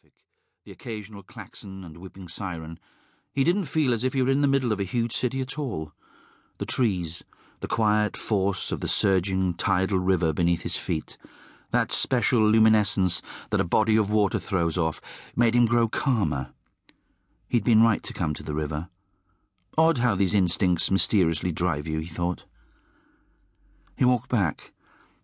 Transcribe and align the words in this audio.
traffic, 0.00 0.14
the 0.64 0.70
occasional 0.72 1.22
klaxon 1.22 1.82
and 1.82 1.96
whipping 1.96 2.28
siren, 2.28 2.78
he 3.32 3.42
didn't 3.42 3.64
feel 3.64 3.92
as 3.92 4.04
if 4.04 4.12
he 4.12 4.22
were 4.22 4.30
in 4.30 4.42
the 4.42 4.48
middle 4.48 4.72
of 4.72 4.78
a 4.78 4.84
huge 4.84 5.12
city 5.12 5.40
at 5.40 5.58
all. 5.58 5.92
The 6.58 6.66
trees, 6.66 7.24
the 7.60 7.68
quiet 7.68 8.16
force 8.16 8.70
of 8.70 8.80
the 8.80 8.86
surging 8.88 9.54
tidal 9.54 9.98
river 9.98 10.32
beneath 10.32 10.62
his 10.62 10.76
feet, 10.76 11.16
that 11.72 11.90
special 11.90 12.40
luminescence 12.40 13.22
that 13.50 13.60
a 13.60 13.64
body 13.64 13.96
of 13.96 14.12
water 14.12 14.38
throws 14.38 14.78
off, 14.78 15.00
made 15.34 15.54
him 15.54 15.66
grow 15.66 15.88
calmer. 15.88 16.50
He'd 17.48 17.64
been 17.64 17.82
right 17.82 18.02
to 18.04 18.12
come 18.12 18.34
to 18.34 18.42
the 18.44 18.54
river. 18.54 18.88
Odd 19.76 19.98
how 19.98 20.14
these 20.14 20.34
instincts 20.34 20.90
mysteriously 20.90 21.50
drive 21.50 21.86
you, 21.86 21.98
he 21.98 22.08
thought. 22.08 22.44
He 23.96 24.04
walked 24.04 24.30
back, 24.30 24.72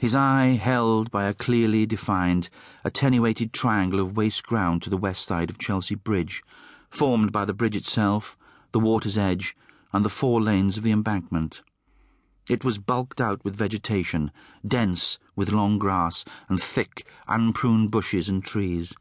his 0.00 0.14
eye 0.14 0.58
held 0.58 1.10
by 1.10 1.24
a 1.26 1.34
clearly 1.34 1.84
defined, 1.84 2.48
attenuated 2.84 3.52
triangle 3.52 4.00
of 4.00 4.16
waste 4.16 4.46
ground 4.46 4.80
to 4.80 4.88
the 4.88 4.96
west 4.96 5.26
side 5.26 5.50
of 5.50 5.58
Chelsea 5.58 5.94
Bridge, 5.94 6.42
formed 6.88 7.30
by 7.32 7.44
the 7.44 7.52
bridge 7.52 7.76
itself, 7.76 8.34
the 8.72 8.80
water's 8.80 9.18
edge, 9.18 9.54
and 9.92 10.02
the 10.02 10.08
four 10.08 10.40
lanes 10.40 10.78
of 10.78 10.84
the 10.84 10.90
embankment. 10.90 11.60
It 12.48 12.64
was 12.64 12.78
bulked 12.78 13.20
out 13.20 13.44
with 13.44 13.54
vegetation, 13.54 14.30
dense 14.66 15.18
with 15.36 15.52
long 15.52 15.78
grass 15.78 16.24
and 16.48 16.62
thick, 16.62 17.06
unpruned 17.28 17.90
bushes 17.90 18.30
and 18.30 18.42
trees. 18.42 18.94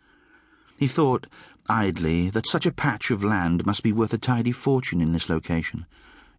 He 0.77 0.85
thought, 0.85 1.27
idly, 1.69 2.29
that 2.31 2.45
such 2.45 2.65
a 2.65 2.73
patch 2.73 3.09
of 3.09 3.23
land 3.23 3.65
must 3.65 3.83
be 3.83 3.93
worth 3.93 4.13
a 4.13 4.17
tidy 4.17 4.51
fortune 4.51 4.99
in 4.99 5.13
this 5.13 5.29
location. 5.29 5.85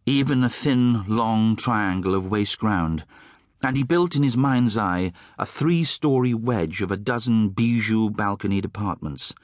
Even 0.05 0.45
a 0.45 0.51
thin, 0.51 1.07
long 1.07 1.57
triangle 1.57 2.15
of 2.15 2.27
waste 2.27 2.59
ground, 2.59 3.05
and 3.63 3.77
he 3.77 3.83
built 3.83 4.17
in 4.17 4.23
his 4.23 4.37
mind's 4.37 4.77
eye 4.77 5.13
a 5.39 5.47
three-story 5.47 6.35
wedge 6.35 6.81
of 6.83 6.91
a 6.91 6.97
dozen 6.97 7.51
bijou 7.51 8.11
balconied 8.11 8.65
apartments. 8.65 9.35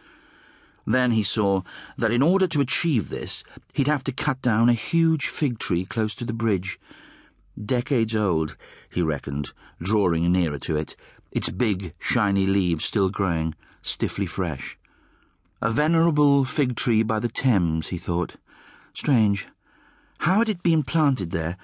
Then 0.86 1.10
he 1.10 1.22
saw 1.22 1.62
that 1.98 2.12
in 2.12 2.22
order 2.22 2.46
to 2.46 2.60
achieve 2.60 3.08
this, 3.08 3.42
he'd 3.74 3.88
have 3.88 4.04
to 4.04 4.12
cut 4.12 4.40
down 4.40 4.68
a 4.68 4.74
huge 4.74 5.26
fig 5.26 5.58
tree 5.58 5.84
close 5.84 6.14
to 6.14 6.24
the 6.24 6.32
bridge. 6.32 6.78
Decades 7.62 8.14
old, 8.14 8.56
he 8.88 9.02
reckoned, 9.02 9.52
drawing 9.82 10.30
nearer 10.30 10.58
to 10.58 10.76
it, 10.76 10.94
its 11.32 11.48
big, 11.48 11.92
shiny 11.98 12.46
leaves 12.46 12.84
still 12.84 13.10
growing, 13.10 13.54
stiffly 13.82 14.26
fresh. 14.26 14.78
A 15.60 15.70
venerable 15.70 16.44
fig 16.44 16.76
tree 16.76 17.02
by 17.02 17.18
the 17.18 17.28
Thames, 17.28 17.88
he 17.88 17.98
thought. 17.98 18.36
Strange. 18.94 19.48
How 20.18 20.38
had 20.38 20.48
it 20.48 20.62
been 20.62 20.82
planted 20.82 21.30
there, 21.30 21.56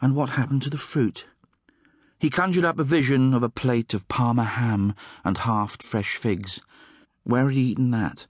and 0.00 0.14
what 0.14 0.30
happened 0.30 0.62
to 0.62 0.70
the 0.70 0.76
fruit? 0.76 1.26
He 2.24 2.30
conjured 2.30 2.64
up 2.64 2.78
a 2.78 2.84
vision 2.84 3.34
of 3.34 3.42
a 3.42 3.50
plate 3.50 3.92
of 3.92 4.08
Parma 4.08 4.44
ham 4.44 4.94
and 5.24 5.36
halved 5.36 5.82
fresh 5.82 6.16
figs. 6.16 6.62
Where 7.22 7.44
had 7.44 7.52
he 7.52 7.60
eaten 7.60 7.90
that? 7.90 8.26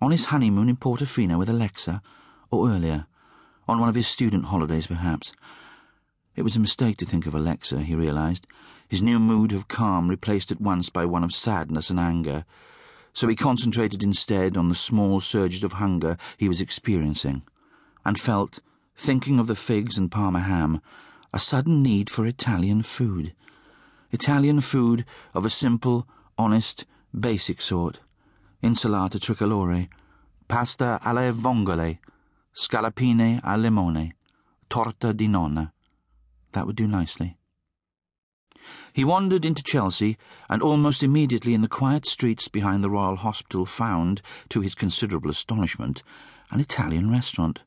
On 0.00 0.10
his 0.10 0.24
honeymoon 0.34 0.68
in 0.68 0.76
Portofino 0.76 1.38
with 1.38 1.48
Alexa, 1.48 2.02
or 2.50 2.68
earlier? 2.68 3.06
On 3.68 3.78
one 3.78 3.88
of 3.88 3.94
his 3.94 4.08
student 4.08 4.46
holidays, 4.46 4.88
perhaps? 4.88 5.32
It 6.34 6.42
was 6.42 6.56
a 6.56 6.58
mistake 6.58 6.96
to 6.96 7.04
think 7.04 7.24
of 7.24 7.36
Alexa, 7.36 7.82
he 7.82 7.94
realized, 7.94 8.48
his 8.88 9.00
new 9.00 9.20
mood 9.20 9.52
of 9.52 9.68
calm 9.68 10.08
replaced 10.08 10.50
at 10.50 10.60
once 10.60 10.90
by 10.90 11.04
one 11.04 11.22
of 11.22 11.32
sadness 11.32 11.88
and 11.88 12.00
anger. 12.00 12.44
So 13.12 13.28
he 13.28 13.36
concentrated 13.36 14.02
instead 14.02 14.56
on 14.56 14.68
the 14.68 14.74
small 14.74 15.20
surges 15.20 15.62
of 15.62 15.74
hunger 15.74 16.16
he 16.36 16.48
was 16.48 16.60
experiencing, 16.60 17.42
and 18.04 18.18
felt, 18.18 18.58
thinking 18.96 19.38
of 19.38 19.46
the 19.46 19.54
figs 19.54 19.96
and 19.96 20.10
Parma 20.10 20.40
ham, 20.40 20.80
a 21.32 21.38
sudden 21.38 21.82
need 21.82 22.10
for 22.10 22.26
Italian 22.26 22.82
food. 22.82 23.34
Italian 24.10 24.60
food 24.60 25.04
of 25.34 25.44
a 25.44 25.50
simple, 25.50 26.06
honest, 26.36 26.84
basic 27.18 27.62
sort. 27.62 28.00
Insalata 28.62 29.18
tricolore, 29.18 29.88
pasta 30.48 30.98
alle 31.02 31.32
vongole, 31.32 31.98
scallopine 32.52 33.40
al 33.44 33.60
limone, 33.60 34.12
torta 34.68 35.14
di 35.14 35.28
nonna. 35.28 35.72
That 36.52 36.66
would 36.66 36.76
do 36.76 36.86
nicely. 36.86 37.36
He 38.92 39.04
wandered 39.04 39.44
into 39.44 39.62
Chelsea, 39.62 40.18
and 40.48 40.62
almost 40.62 41.02
immediately 41.02 41.54
in 41.54 41.62
the 41.62 41.68
quiet 41.68 42.04
streets 42.06 42.48
behind 42.48 42.82
the 42.82 42.90
Royal 42.90 43.16
Hospital 43.16 43.64
found, 43.64 44.20
to 44.48 44.60
his 44.60 44.74
considerable 44.74 45.30
astonishment, 45.30 46.02
an 46.50 46.60
Italian 46.60 47.10
restaurant, 47.10 47.60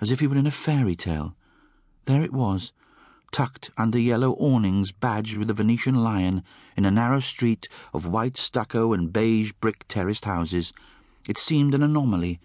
as 0.00 0.10
if 0.10 0.20
he 0.20 0.26
were 0.26 0.36
in 0.36 0.46
a 0.46 0.50
fairy 0.50 0.96
tale. 0.96 1.36
There 2.06 2.22
it 2.22 2.32
was, 2.32 2.72
tucked 3.34 3.72
under 3.76 3.98
yellow 3.98 4.34
awnings 4.34 4.92
badged 4.92 5.36
with 5.36 5.50
a 5.50 5.54
Venetian 5.54 6.04
lion 6.04 6.44
in 6.76 6.84
a 6.84 6.90
narrow 6.90 7.18
street 7.18 7.68
of 7.92 8.06
white 8.06 8.36
stucco 8.36 8.92
and 8.92 9.12
beige 9.12 9.50
brick 9.60 9.84
terraced 9.88 10.24
houses. 10.24 10.72
It 11.28 11.36
seemed 11.36 11.74
an 11.74 11.82
anomaly, 11.82 12.38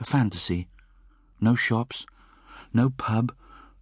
a 0.00 0.04
fantasy. 0.04 0.66
No 1.40 1.54
shops, 1.54 2.06
no 2.74 2.90
pub, 2.90 3.32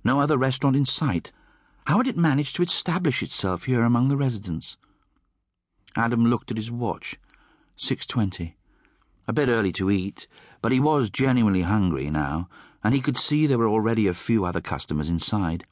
no 0.04 0.21
other 0.21 0.37
restaurant 0.37 0.76
in 0.76 0.84
sight. 0.84 1.32
How 1.87 1.97
had 1.97 2.06
it 2.06 2.19
managed 2.19 2.56
to 2.56 2.62
establish 2.62 3.22
itself 3.22 3.65
here 3.65 3.82
among 3.82 4.10
the 4.10 4.19
residents? 4.19 4.77
Adam 5.97 6.27
looked 6.27 6.50
at 6.50 6.59
his 6.59 6.71
watch. 6.71 7.16
Six 7.75 8.06
twenty. 8.06 8.59
A 9.27 9.32
bit 9.32 9.48
early 9.48 9.72
to 9.72 9.91
eat, 9.91 10.27
but 10.60 10.72
he 10.72 10.78
was 10.78 11.09
genuinely 11.09 11.62
hungry 11.62 12.10
now, 12.10 12.50
and 12.84 12.92
he 12.92 13.00
could 13.00 13.16
see 13.16 13.47
there 13.47 13.56
were 13.56 13.66
already 13.66 14.06
a 14.06 14.12
few 14.12 14.44
other 14.44 14.60
customers 14.60 15.09
inside. 15.09 15.65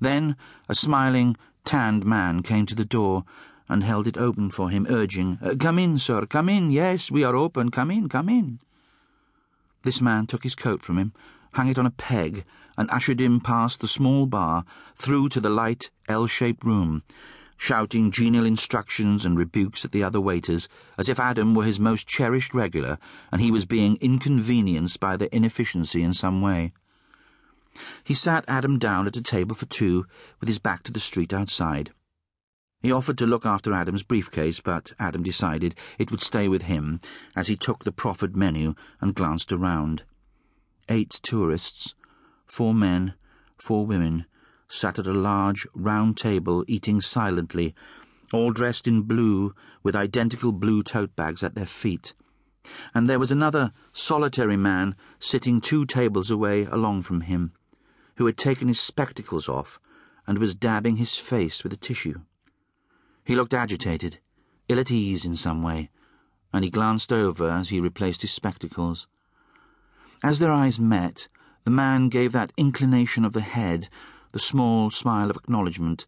Then 0.00 0.36
a 0.68 0.74
smiling, 0.74 1.36
tanned 1.64 2.04
man 2.04 2.42
came 2.42 2.66
to 2.66 2.74
the 2.74 2.84
door 2.84 3.24
and 3.68 3.82
held 3.82 4.06
it 4.06 4.18
open 4.18 4.50
for 4.50 4.70
him, 4.70 4.86
urging, 4.90 5.38
uh, 5.42 5.54
Come 5.58 5.78
in, 5.78 5.98
sir, 5.98 6.26
come 6.26 6.48
in. 6.48 6.70
Yes, 6.70 7.10
we 7.10 7.24
are 7.24 7.34
open. 7.34 7.70
Come 7.70 7.90
in, 7.90 8.08
come 8.08 8.28
in. 8.28 8.60
This 9.82 10.00
man 10.00 10.26
took 10.26 10.42
his 10.42 10.54
coat 10.54 10.82
from 10.82 10.98
him, 10.98 11.12
hung 11.52 11.68
it 11.68 11.78
on 11.78 11.86
a 11.86 11.90
peg, 11.90 12.44
and 12.76 12.90
ushered 12.90 13.20
him 13.20 13.40
past 13.40 13.80
the 13.80 13.88
small 13.88 14.26
bar 14.26 14.64
through 14.96 15.28
to 15.30 15.40
the 15.40 15.50
light, 15.50 15.90
L-shaped 16.08 16.64
room, 16.64 17.02
shouting 17.56 18.10
genial 18.10 18.44
instructions 18.44 19.24
and 19.24 19.38
rebukes 19.38 19.84
at 19.84 19.92
the 19.92 20.02
other 20.02 20.20
waiters, 20.20 20.68
as 20.98 21.08
if 21.08 21.20
Adam 21.20 21.54
were 21.54 21.64
his 21.64 21.80
most 21.80 22.06
cherished 22.06 22.52
regular 22.52 22.98
and 23.30 23.40
he 23.40 23.50
was 23.50 23.64
being 23.64 23.96
inconvenienced 24.00 25.00
by 25.00 25.16
their 25.16 25.28
inefficiency 25.32 26.02
in 26.02 26.12
some 26.12 26.42
way. 26.42 26.72
He 28.04 28.14
sat 28.14 28.44
Adam 28.46 28.78
down 28.78 29.06
at 29.06 29.16
a 29.16 29.22
table 29.22 29.54
for 29.54 29.66
two, 29.66 30.06
with 30.40 30.48
his 30.48 30.58
back 30.58 30.82
to 30.84 30.92
the 30.92 31.00
street 31.00 31.32
outside. 31.32 31.90
He 32.82 32.92
offered 32.92 33.16
to 33.18 33.26
look 33.26 33.46
after 33.46 33.72
Adam's 33.72 34.02
briefcase, 34.02 34.60
but 34.60 34.92
Adam 34.98 35.22
decided 35.22 35.74
it 35.98 36.10
would 36.10 36.20
stay 36.20 36.48
with 36.48 36.62
him 36.62 37.00
as 37.34 37.46
he 37.48 37.56
took 37.56 37.82
the 37.82 37.92
proffered 37.92 38.36
menu 38.36 38.74
and 39.00 39.14
glanced 39.14 39.52
around. 39.52 40.02
Eight 40.90 41.18
tourists, 41.22 41.94
four 42.44 42.74
men, 42.74 43.14
four 43.56 43.86
women, 43.86 44.26
sat 44.68 44.98
at 44.98 45.06
a 45.06 45.14
large, 45.14 45.66
round 45.74 46.18
table 46.18 46.62
eating 46.68 47.00
silently, 47.00 47.74
all 48.34 48.50
dressed 48.50 48.86
in 48.86 49.02
blue, 49.02 49.54
with 49.82 49.96
identical 49.96 50.52
blue 50.52 50.82
tote 50.82 51.16
bags 51.16 51.42
at 51.42 51.54
their 51.54 51.64
feet. 51.64 52.12
And 52.94 53.08
there 53.08 53.18
was 53.18 53.32
another 53.32 53.72
solitary 53.92 54.58
man 54.58 54.94
sitting 55.18 55.62
two 55.62 55.86
tables 55.86 56.30
away 56.30 56.64
along 56.64 57.02
from 57.02 57.22
him 57.22 57.52
who 58.16 58.26
had 58.26 58.36
taken 58.36 58.68
his 58.68 58.80
spectacles 58.80 59.48
off 59.48 59.80
and 60.26 60.38
was 60.38 60.54
dabbing 60.54 60.96
his 60.96 61.16
face 61.16 61.62
with 61.62 61.72
a 61.72 61.76
tissue. 61.76 62.20
He 63.24 63.34
looked 63.34 63.54
agitated, 63.54 64.18
ill 64.68 64.78
at 64.78 64.90
ease 64.90 65.24
in 65.24 65.36
some 65.36 65.62
way, 65.62 65.90
and 66.52 66.64
he 66.64 66.70
glanced 66.70 67.12
over 67.12 67.48
as 67.48 67.70
he 67.70 67.80
replaced 67.80 68.22
his 68.22 68.30
spectacles. 68.30 69.06
As 70.22 70.38
their 70.38 70.52
eyes 70.52 70.78
met, 70.78 71.28
the 71.64 71.70
man 71.70 72.08
gave 72.08 72.32
that 72.32 72.52
inclination 72.56 73.24
of 73.24 73.32
the 73.32 73.40
head, 73.40 73.88
the 74.32 74.38
small 74.38 74.90
smile 74.90 75.30
of 75.30 75.36
acknowledgement, 75.36 76.06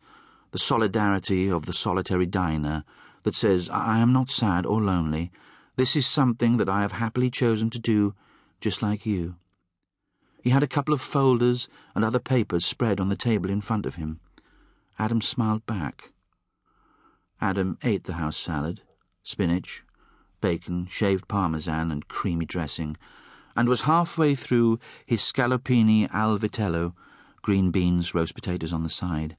the 0.52 0.58
solidarity 0.58 1.50
of 1.50 1.66
the 1.66 1.72
solitary 1.72 2.26
diner, 2.26 2.84
that 3.24 3.34
says, 3.34 3.68
I 3.70 3.98
am 3.98 4.12
not 4.12 4.30
sad 4.30 4.64
or 4.64 4.80
lonely. 4.80 5.32
This 5.76 5.96
is 5.96 6.06
something 6.06 6.58
that 6.58 6.68
I 6.68 6.82
have 6.82 6.92
happily 6.92 7.30
chosen 7.30 7.70
to 7.70 7.78
do, 7.78 8.14
just 8.60 8.82
like 8.82 9.04
you. 9.04 9.36
He 10.46 10.52
had 10.52 10.62
a 10.62 10.68
couple 10.68 10.94
of 10.94 11.00
folders 11.00 11.68
and 11.92 12.04
other 12.04 12.20
papers 12.20 12.64
spread 12.64 13.00
on 13.00 13.08
the 13.08 13.16
table 13.16 13.50
in 13.50 13.60
front 13.60 13.84
of 13.84 13.96
him. 13.96 14.20
Adam 14.96 15.20
smiled 15.20 15.66
back. 15.66 16.12
Adam 17.40 17.78
ate 17.82 18.04
the 18.04 18.12
house 18.12 18.36
salad, 18.36 18.82
spinach, 19.24 19.82
bacon, 20.40 20.86
shaved 20.86 21.26
parmesan, 21.26 21.90
and 21.90 22.06
creamy 22.06 22.46
dressing, 22.46 22.96
and 23.56 23.68
was 23.68 23.90
halfway 23.90 24.36
through 24.36 24.78
his 25.04 25.20
scallopini 25.20 26.08
al 26.12 26.38
vitello, 26.38 26.92
green 27.42 27.72
beans, 27.72 28.14
roast 28.14 28.36
potatoes 28.36 28.72
on 28.72 28.84
the 28.84 28.88
side, 28.88 29.36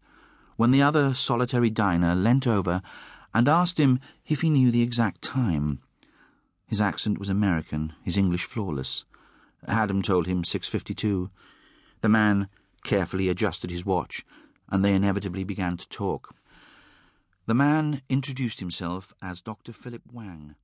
when 0.58 0.72
the 0.72 0.82
other 0.82 1.14
solitary 1.14 1.70
diner 1.70 2.16
leant 2.16 2.46
over 2.46 2.82
and 3.34 3.48
asked 3.48 3.80
him 3.80 4.02
if 4.26 4.42
he 4.42 4.50
knew 4.50 4.72
the 4.72 4.82
exact 4.82 5.22
time. 5.22 5.80
His 6.66 6.82
accent 6.82 7.18
was 7.18 7.30
American, 7.30 7.94
his 8.04 8.18
English 8.18 8.44
flawless. 8.44 9.06
Adam 9.66 10.02
told 10.02 10.28
him 10.28 10.44
6.52. 10.44 11.30
The 12.02 12.10
man 12.10 12.50
carefully 12.84 13.30
adjusted 13.30 13.72
his 13.72 13.86
watch, 13.86 14.26
and 14.70 14.84
they 14.84 14.94
inevitably 14.94 15.44
began 15.44 15.78
to 15.78 15.90
talk. 15.90 16.36
The 17.46 17.54
man 17.54 18.02
introduced 18.10 18.60
himself 18.60 19.14
as 19.22 19.42
Dr. 19.42 19.74
Philip 19.74 20.04
Wang. 20.12 20.56